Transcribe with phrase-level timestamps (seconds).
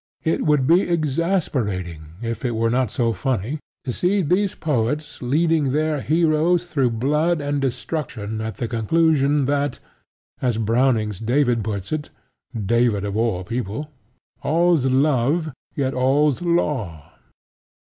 [0.23, 5.73] It would be exasperating, if it were not so funny, to see these poets leading
[5.73, 9.79] their heroes through blood and destruction to the conclusion that,
[10.41, 12.09] as Browning's David puts it
[12.65, 13.91] (David of all people!),
[14.41, 17.11] "All's Love; yet all's Law."